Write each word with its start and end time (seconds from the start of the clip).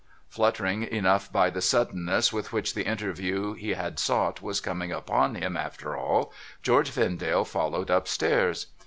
Fluttered 0.29 0.81
enough 0.85 1.31
by 1.31 1.51
the 1.51 1.61
suddenness 1.61 2.33
with 2.33 2.51
which 2.51 2.73
the 2.73 2.87
interview 2.87 3.53
he 3.53 3.73
had 3.75 3.99
sought 3.99 4.41
was 4.41 4.59
coming 4.59 4.91
upon 4.91 5.35
him 5.35 5.55
after 5.55 5.95
all, 5.95 6.33
George 6.63 6.89
Vendale 6.89 7.45
followed 7.45 7.91
up 7.91 8.07
stairs. 8.07 8.65